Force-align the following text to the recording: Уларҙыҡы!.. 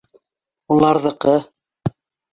Уларҙыҡы!.. 0.77 1.37